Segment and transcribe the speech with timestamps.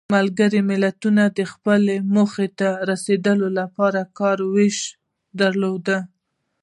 [0.15, 4.77] ملګرو ملتونو خپلو موخو ته د رسیدو لپاره کار ویش
[5.39, 5.87] درلود.